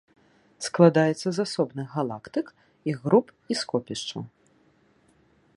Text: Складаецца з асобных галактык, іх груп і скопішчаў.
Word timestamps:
Складаецца 0.67 1.27
з 1.37 1.43
асобных 1.45 1.87
галактык, 1.99 2.47
іх 2.95 3.05
груп 3.07 3.27
і 3.53 3.61
скопішчаў. 3.63 4.21